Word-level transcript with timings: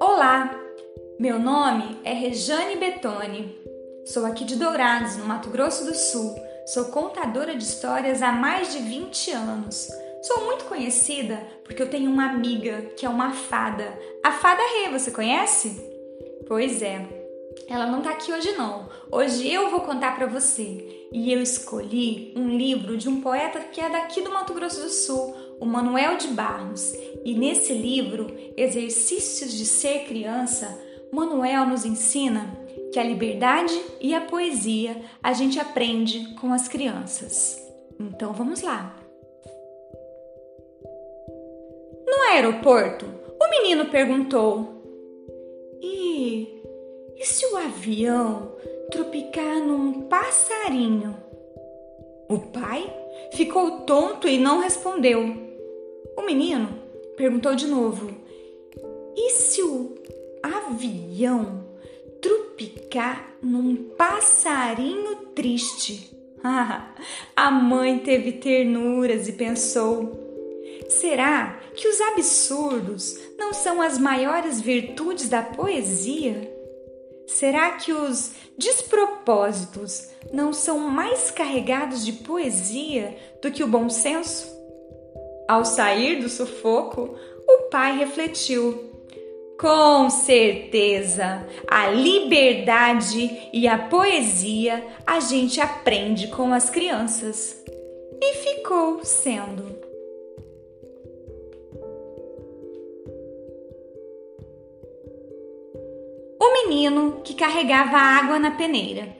Olá, 0.00 0.58
meu 1.18 1.38
nome 1.40 1.98
é 2.04 2.12
Rejane 2.12 2.76
Betoni. 2.76 3.58
Sou 4.04 4.24
aqui 4.24 4.44
de 4.44 4.54
Dourados, 4.54 5.16
no 5.16 5.24
Mato 5.24 5.50
Grosso 5.50 5.84
do 5.84 5.94
Sul. 5.94 6.34
Sou 6.66 6.84
contadora 6.86 7.56
de 7.56 7.64
histórias 7.64 8.22
há 8.22 8.30
mais 8.30 8.72
de 8.72 8.78
20 8.78 9.32
anos. 9.32 9.88
Sou 10.22 10.44
muito 10.44 10.66
conhecida 10.66 11.42
porque 11.64 11.82
eu 11.82 11.90
tenho 11.90 12.10
uma 12.10 12.30
amiga 12.30 12.82
que 12.96 13.04
é 13.04 13.08
uma 13.08 13.32
fada. 13.32 13.98
A 14.24 14.32
Fada 14.32 14.62
Rê, 14.62 14.90
você 14.90 15.10
conhece? 15.10 15.80
Pois 16.46 16.82
é. 16.82 17.15
Ela 17.68 17.86
não 17.86 18.02
tá 18.02 18.10
aqui 18.10 18.32
hoje 18.32 18.52
não. 18.52 18.88
Hoje 19.10 19.52
eu 19.52 19.70
vou 19.70 19.80
contar 19.80 20.16
para 20.16 20.26
você. 20.26 21.08
E 21.12 21.32
eu 21.32 21.40
escolhi 21.40 22.32
um 22.36 22.56
livro 22.56 22.96
de 22.96 23.08
um 23.08 23.20
poeta 23.20 23.60
que 23.60 23.80
é 23.80 23.88
daqui 23.88 24.20
do 24.20 24.30
Mato 24.30 24.52
Grosso 24.54 24.82
do 24.82 24.88
Sul, 24.88 25.34
o 25.60 25.66
Manuel 25.66 26.16
de 26.16 26.28
Barros. 26.28 26.92
E 27.24 27.34
nesse 27.34 27.72
livro, 27.72 28.26
Exercícios 28.56 29.52
de 29.52 29.64
Ser 29.64 30.04
Criança, 30.06 30.78
Manuel 31.12 31.66
nos 31.66 31.84
ensina 31.84 32.58
que 32.92 32.98
a 32.98 33.04
liberdade 33.04 33.78
e 34.00 34.14
a 34.14 34.20
poesia 34.20 35.00
a 35.22 35.32
gente 35.32 35.58
aprende 35.58 36.34
com 36.40 36.52
as 36.52 36.68
crianças. 36.68 37.62
Então 37.98 38.32
vamos 38.32 38.62
lá. 38.62 38.96
No 42.06 42.32
aeroporto, 42.32 43.06
o 43.40 43.50
menino 43.50 43.86
perguntou: 43.86 44.82
E, 45.82 46.55
se 47.26 47.44
o 47.46 47.56
avião 47.56 48.52
tropicar 48.90 49.56
num 49.56 50.02
passarinho? 50.02 51.16
O 52.28 52.38
pai 52.38 52.88
ficou 53.32 53.80
tonto 53.80 54.28
e 54.28 54.38
não 54.38 54.60
respondeu. 54.60 55.34
O 56.16 56.22
menino 56.22 56.68
perguntou 57.16 57.56
de 57.56 57.66
novo: 57.66 58.10
E 59.16 59.30
se 59.30 59.60
o 59.62 59.96
avião 60.40 61.64
tropicar 62.22 63.34
num 63.42 63.74
passarinho 63.96 65.16
triste? 65.34 66.16
a 67.34 67.50
mãe 67.50 67.98
teve 67.98 68.32
ternuras 68.32 69.26
e 69.26 69.32
pensou: 69.32 70.16
será 70.88 71.58
que 71.74 71.88
os 71.88 72.00
absurdos 72.00 73.18
não 73.36 73.52
são 73.52 73.82
as 73.82 73.98
maiores 73.98 74.60
virtudes 74.60 75.28
da 75.28 75.42
poesia? 75.42 76.55
Será 77.26 77.72
que 77.72 77.92
os 77.92 78.32
despropósitos 78.56 80.10
não 80.32 80.52
são 80.52 80.78
mais 80.78 81.30
carregados 81.30 82.04
de 82.04 82.12
poesia 82.12 83.16
do 83.42 83.50
que 83.50 83.64
o 83.64 83.68
bom 83.68 83.88
senso? 83.88 84.54
Ao 85.48 85.64
sair 85.64 86.20
do 86.20 86.28
sufoco, 86.28 87.16
o 87.48 87.62
pai 87.70 87.98
refletiu. 87.98 88.92
Com 89.58 90.10
certeza, 90.10 91.46
a 91.66 91.88
liberdade 91.88 93.48
e 93.52 93.66
a 93.66 93.78
poesia 93.78 94.86
a 95.06 95.18
gente 95.20 95.60
aprende 95.60 96.28
com 96.28 96.52
as 96.52 96.68
crianças. 96.68 97.62
E 98.20 98.34
ficou 98.34 99.02
sendo. 99.04 99.95
Menino 106.66 107.20
que 107.22 107.34
carregava 107.34 107.96
água 107.96 108.38
na 108.38 108.50
peneira. 108.50 109.16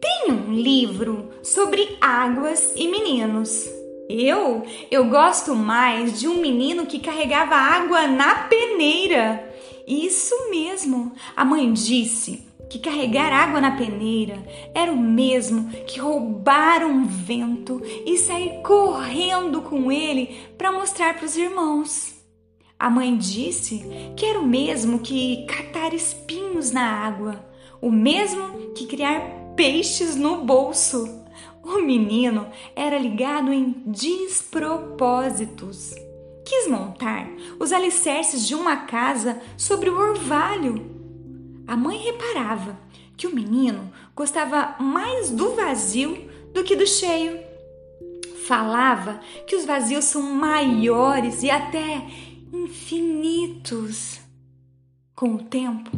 Tem 0.00 0.32
um 0.32 0.52
livro 0.52 1.30
sobre 1.42 1.96
águas 2.00 2.74
e 2.76 2.88
meninos. 2.88 3.70
Eu, 4.08 4.62
eu 4.90 5.08
gosto 5.08 5.54
mais 5.54 6.20
de 6.20 6.28
um 6.28 6.36
menino 6.36 6.84
que 6.84 6.98
carregava 6.98 7.54
água 7.54 8.06
na 8.06 8.34
peneira. 8.44 9.50
Isso 9.86 10.50
mesmo. 10.50 11.12
A 11.34 11.44
mãe 11.44 11.72
disse 11.72 12.46
que 12.68 12.78
carregar 12.78 13.32
água 13.32 13.60
na 13.60 13.76
peneira 13.76 14.42
era 14.74 14.92
o 14.92 14.98
mesmo 14.98 15.70
que 15.86 15.98
roubar 15.98 16.84
um 16.84 17.06
vento 17.06 17.80
e 18.04 18.18
sair 18.18 18.60
correndo 18.62 19.62
com 19.62 19.90
ele 19.90 20.36
para 20.58 20.72
mostrar 20.72 21.14
para 21.14 21.24
os 21.24 21.36
irmãos. 21.36 22.11
A 22.82 22.90
mãe 22.90 23.16
disse 23.16 23.80
que 24.16 24.26
era 24.26 24.40
o 24.40 24.44
mesmo 24.44 24.98
que 24.98 25.46
catar 25.46 25.94
espinhos 25.94 26.72
na 26.72 26.84
água, 26.84 27.46
o 27.80 27.92
mesmo 27.92 28.72
que 28.74 28.86
criar 28.86 29.20
peixes 29.54 30.16
no 30.16 30.44
bolso. 30.44 31.08
O 31.62 31.80
menino 31.80 32.48
era 32.74 32.98
ligado 32.98 33.52
em 33.52 33.84
despropósitos. 33.86 35.94
Quis 36.44 36.66
montar 36.66 37.30
os 37.60 37.72
alicerces 37.72 38.48
de 38.48 38.56
uma 38.56 38.78
casa 38.78 39.40
sobre 39.56 39.88
o 39.88 39.96
orvalho. 39.96 40.90
A 41.68 41.76
mãe 41.76 41.98
reparava 41.98 42.76
que 43.16 43.28
o 43.28 43.34
menino 43.34 43.92
gostava 44.12 44.74
mais 44.80 45.30
do 45.30 45.54
vazio 45.54 46.28
do 46.52 46.64
que 46.64 46.74
do 46.74 46.88
cheio. 46.88 47.38
Falava 48.48 49.20
que 49.46 49.54
os 49.54 49.64
vazios 49.64 50.06
são 50.06 50.20
maiores 50.20 51.44
e 51.44 51.50
até 51.50 52.31
infinitos. 52.52 54.20
Com 55.14 55.34
o 55.34 55.42
tempo, 55.44 55.90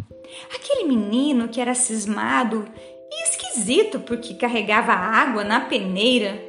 aquele 0.54 0.84
menino 0.84 1.48
que 1.48 1.60
era 1.60 1.74
cismado 1.74 2.66
e 3.10 3.24
esquisito 3.24 4.00
porque 4.00 4.34
carregava 4.34 4.92
água 4.92 5.42
na 5.42 5.60
peneira. 5.62 6.40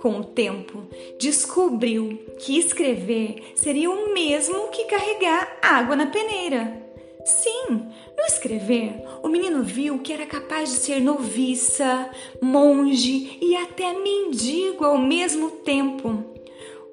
Com 0.00 0.20
o 0.20 0.24
tempo, 0.24 0.86
descobriu 1.18 2.26
que 2.38 2.58
escrever 2.58 3.52
seria 3.54 3.90
o 3.90 4.12
mesmo 4.12 4.68
que 4.68 4.84
carregar 4.84 5.58
água 5.62 5.96
na 5.96 6.06
peneira. 6.06 6.82
Sim, 7.24 7.70
no 7.70 8.24
escrever, 8.26 9.02
o 9.22 9.28
menino 9.28 9.62
viu 9.62 9.98
que 10.00 10.12
era 10.12 10.26
capaz 10.26 10.70
de 10.70 10.76
ser 10.76 11.00
noviça, 11.00 12.10
monge 12.42 13.38
e 13.40 13.56
até 13.56 13.94
mendigo 13.94 14.84
ao 14.84 14.98
mesmo 14.98 15.50
tempo. 15.62 16.22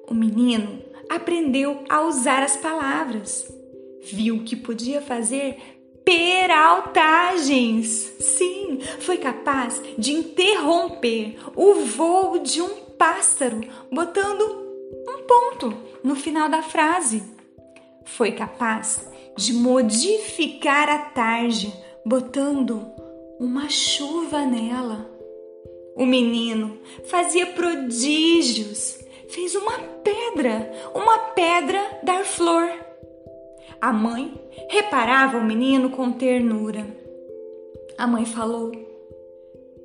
O 0.08 0.14
menino 0.14 0.81
aprendeu 1.22 1.84
a 1.88 2.02
usar 2.02 2.42
as 2.42 2.56
palavras. 2.56 3.50
Viu 4.02 4.42
que 4.44 4.56
podia 4.56 5.00
fazer 5.00 5.56
peraltagens. 6.04 7.86
Sim, 8.18 8.80
foi 8.98 9.18
capaz 9.18 9.80
de 9.96 10.12
interromper 10.12 11.36
o 11.54 11.74
voo 11.76 12.40
de 12.40 12.60
um 12.60 12.74
pássaro, 12.98 13.60
botando 13.90 14.42
um 15.08 15.22
ponto 15.26 15.72
no 16.02 16.16
final 16.16 16.48
da 16.48 16.62
frase. 16.62 17.22
Foi 18.04 18.32
capaz 18.32 19.08
de 19.36 19.52
modificar 19.52 20.88
a 20.88 20.98
tarde, 20.98 21.72
botando 22.04 22.84
uma 23.38 23.68
chuva 23.68 24.44
nela. 24.44 25.08
O 25.94 26.04
menino 26.04 26.78
fazia 27.04 27.46
prodígios, 27.46 29.01
fez 29.32 29.54
uma 29.54 29.78
pedra, 29.78 30.70
uma 30.94 31.18
pedra 31.30 31.80
dar 32.02 32.24
flor. 32.24 32.70
A 33.80 33.92
mãe 33.92 34.38
reparava 34.68 35.38
o 35.38 35.44
menino 35.44 35.90
com 35.90 36.12
ternura. 36.12 36.86
A 37.96 38.06
mãe 38.06 38.26
falou: 38.26 38.70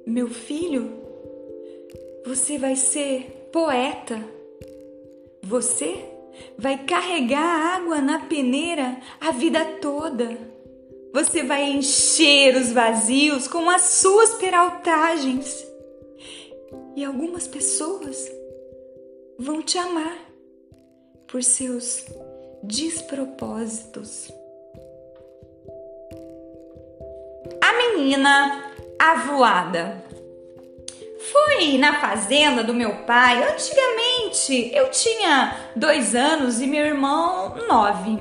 Meu 0.06 0.28
filho, 0.28 0.91
você 2.25 2.58
vai 2.58 2.75
ser 2.75 3.50
poeta. 3.52 4.22
Você 5.41 5.96
vai 6.58 6.84
carregar 6.84 7.78
água 7.78 8.02
na 8.02 8.19
peneira 8.25 8.97
a 9.19 9.31
vida 9.31 9.64
toda. 9.81 10.38
Você 11.14 11.41
vai 11.41 11.64
encher 11.64 12.56
os 12.58 12.74
vazios 12.74 13.47
com 13.47 13.69
as 13.69 13.84
suas 13.84 14.34
peraltagens. 14.34 15.66
E 16.97 17.03
algumas 17.06 17.47
pessoas 17.47 18.36
vão 19.39 19.61
te 19.61 19.77
amar 19.77 20.17
por 21.28 21.43
seus 21.43 22.05
despropósitos. 22.63 24.31
A 27.61 27.73
menina 27.73 28.73
avoada. 28.99 30.03
Foi 31.31 31.78
na 31.78 31.99
fazenda 31.99 32.63
do 32.63 32.73
meu 32.73 33.03
pai. 33.05 33.43
Antigamente 33.43 34.72
eu 34.73 34.89
tinha 34.89 35.72
dois 35.75 36.16
anos 36.16 36.61
e 36.61 36.67
meu 36.67 36.85
irmão 36.85 37.55
nove. 37.67 38.17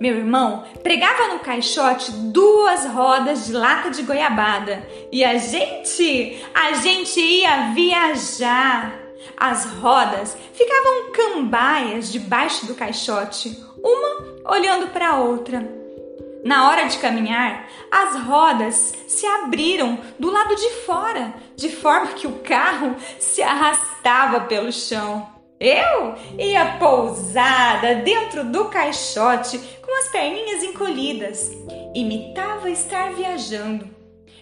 Meu 0.00 0.16
irmão 0.16 0.64
pregava 0.82 1.28
no 1.28 1.40
caixote 1.40 2.10
duas 2.10 2.86
rodas 2.86 3.46
de 3.46 3.52
lata 3.52 3.90
de 3.90 4.02
goiabada 4.02 4.82
e 5.12 5.22
a 5.24 5.36
gente, 5.36 6.42
a 6.54 6.72
gente 6.74 7.20
ia 7.20 7.72
viajar. 7.72 8.99
As 9.36 9.64
rodas 9.64 10.36
ficavam 10.52 11.12
cambaias 11.12 12.10
debaixo 12.12 12.66
do 12.66 12.74
caixote, 12.74 13.58
uma 13.82 14.52
olhando 14.52 14.88
para 14.88 15.10
a 15.10 15.18
outra. 15.18 15.80
Na 16.44 16.68
hora 16.68 16.86
de 16.86 16.98
caminhar, 16.98 17.68
as 17.90 18.16
rodas 18.22 18.94
se 19.06 19.26
abriram 19.26 19.98
do 20.18 20.30
lado 20.30 20.56
de 20.56 20.70
fora, 20.86 21.34
de 21.54 21.68
forma 21.68 22.14
que 22.14 22.26
o 22.26 22.38
carro 22.38 22.96
se 23.18 23.42
arrastava 23.42 24.40
pelo 24.42 24.72
chão. 24.72 25.28
Eu 25.60 26.14
ia 26.38 26.78
pousada 26.78 27.96
dentro 27.96 28.44
do 28.44 28.66
caixote 28.66 29.58
com 29.82 29.98
as 29.98 30.08
perninhas 30.08 30.62
encolhidas. 30.62 31.50
Imitava 31.94 32.70
estar 32.70 33.12
viajando. 33.12 33.86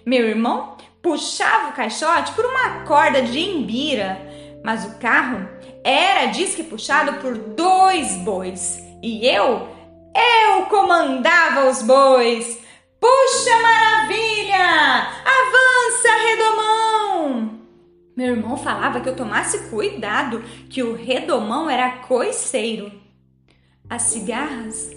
Meu 0.06 0.28
irmão 0.28 0.76
puxava 1.02 1.70
o 1.70 1.72
caixote 1.72 2.30
por 2.32 2.44
uma 2.44 2.84
corda 2.84 3.20
de 3.22 3.40
embira, 3.40 4.27
mas 4.64 4.84
o 4.84 4.98
carro 4.98 5.48
era 5.84 6.26
disque 6.26 6.62
puxado 6.62 7.14
por 7.20 7.36
dois 7.36 8.16
bois 8.16 8.82
e 9.02 9.26
eu, 9.26 9.68
eu 10.14 10.66
comandava 10.66 11.70
os 11.70 11.82
bois. 11.82 12.58
Puxa, 13.00 13.62
maravilha! 13.62 15.06
Avança, 15.24 16.08
redomão! 16.26 17.60
Meu 18.16 18.34
irmão 18.34 18.56
falava 18.56 19.00
que 19.00 19.08
eu 19.08 19.14
tomasse 19.14 19.70
cuidado, 19.70 20.42
que 20.68 20.82
o 20.82 20.96
redomão 20.96 21.70
era 21.70 21.98
coiceiro. 21.98 22.90
As 23.88 24.02
cigarras, 24.02 24.90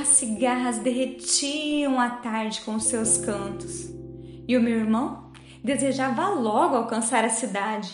as 0.00 0.06
cigarras 0.06 0.78
derretiam 0.78 1.98
à 1.98 2.10
tarde 2.10 2.60
com 2.60 2.78
seus 2.78 3.18
cantos. 3.18 3.92
E 4.46 4.56
o 4.56 4.62
meu 4.62 4.76
irmão 4.78 5.23
desejava 5.64 6.28
logo 6.28 6.76
alcançar 6.76 7.24
a 7.24 7.30
cidade. 7.30 7.90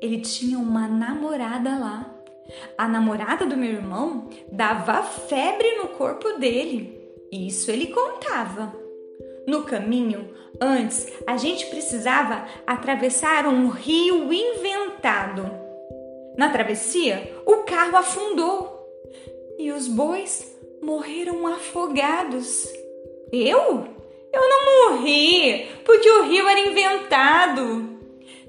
Ele 0.00 0.20
tinha 0.20 0.56
uma 0.58 0.86
namorada 0.86 1.70
lá. 1.76 2.14
A 2.78 2.86
namorada 2.86 3.44
do 3.44 3.56
meu 3.56 3.72
irmão 3.72 4.30
dava 4.50 5.02
febre 5.02 5.76
no 5.76 5.88
corpo 5.88 6.38
dele. 6.38 7.00
Isso 7.32 7.70
ele 7.70 7.88
contava. 7.88 8.72
No 9.46 9.64
caminho, 9.64 10.32
antes, 10.60 11.12
a 11.26 11.36
gente 11.36 11.66
precisava 11.66 12.46
atravessar 12.64 13.46
um 13.46 13.68
rio 13.68 14.32
inventado. 14.32 15.50
Na 16.38 16.50
travessia, 16.50 17.42
o 17.44 17.64
carro 17.64 17.96
afundou 17.96 18.80
e 19.58 19.72
os 19.72 19.88
bois 19.88 20.56
morreram 20.82 21.46
afogados. 21.46 22.68
Eu? 23.32 24.01
Eu 24.32 24.48
não 24.48 24.90
morri, 24.90 25.66
porque 25.84 26.08
o 26.08 26.24
rio 26.24 26.48
era 26.48 26.60
inventado. 26.60 27.98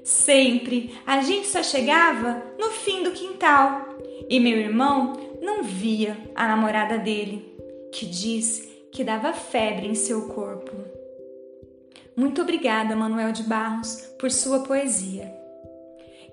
Sempre 0.02 0.94
a 1.06 1.22
gente 1.22 1.46
só 1.46 1.62
chegava 1.62 2.42
no 2.58 2.70
fim 2.70 3.02
do 3.02 3.12
quintal 3.12 3.88
e 4.28 4.40
meu 4.40 4.56
irmão 4.56 5.12
não 5.40 5.62
via 5.62 6.16
a 6.34 6.48
namorada 6.48 6.98
dele, 6.98 7.54
que 7.92 8.06
diz 8.06 8.68
que 8.90 9.04
dava 9.04 9.32
febre 9.32 9.86
em 9.86 9.94
seu 9.94 10.28
corpo. 10.28 10.72
Muito 12.16 12.42
obrigada, 12.42 12.94
Manuel 12.94 13.32
de 13.32 13.42
Barros, 13.42 13.96
por 14.18 14.30
sua 14.30 14.60
poesia. 14.60 15.34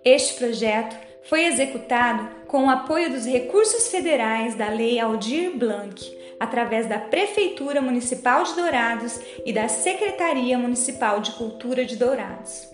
Este 0.05 0.35
projeto 0.35 0.95
foi 1.23 1.45
executado 1.45 2.29
com 2.47 2.65
o 2.65 2.69
apoio 2.69 3.11
dos 3.11 3.25
recursos 3.25 3.89
federais 3.89 4.55
da 4.55 4.69
Lei 4.69 4.99
Aldir 4.99 5.57
Blanc, 5.57 6.20
através 6.41 6.87
da 6.87 6.97
Prefeitura 6.97 7.83
Municipal 7.83 8.43
de 8.43 8.55
Dourados 8.55 9.19
e 9.45 9.53
da 9.53 9.67
Secretaria 9.67 10.57
Municipal 10.57 11.19
de 11.19 11.33
Cultura 11.33 11.85
de 11.85 11.95
Dourados. 11.95 12.67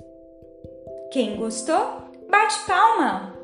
Quem 1.12 1.36
gostou, 1.36 2.10
bate 2.30 2.66
palma! 2.66 3.36